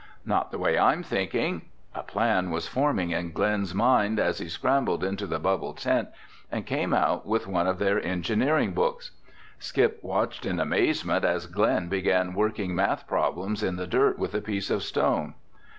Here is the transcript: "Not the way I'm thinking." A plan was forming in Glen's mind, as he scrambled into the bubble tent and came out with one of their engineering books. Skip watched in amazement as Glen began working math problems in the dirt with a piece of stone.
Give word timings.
"Not 0.25 0.49
the 0.49 0.57
way 0.57 0.79
I'm 0.79 1.03
thinking." 1.03 1.69
A 1.93 2.01
plan 2.01 2.49
was 2.49 2.67
forming 2.67 3.11
in 3.11 3.31
Glen's 3.33 3.75
mind, 3.75 4.19
as 4.19 4.39
he 4.39 4.49
scrambled 4.49 5.03
into 5.03 5.27
the 5.27 5.37
bubble 5.37 5.73
tent 5.75 6.09
and 6.51 6.65
came 6.65 6.91
out 6.91 7.27
with 7.27 7.45
one 7.45 7.67
of 7.67 7.77
their 7.77 8.03
engineering 8.03 8.71
books. 8.73 9.11
Skip 9.59 9.99
watched 10.03 10.43
in 10.43 10.59
amazement 10.59 11.23
as 11.23 11.45
Glen 11.45 11.87
began 11.87 12.33
working 12.33 12.73
math 12.73 13.05
problems 13.07 13.61
in 13.61 13.75
the 13.75 13.85
dirt 13.85 14.17
with 14.17 14.33
a 14.33 14.41
piece 14.41 14.71
of 14.71 14.81
stone. 14.81 15.35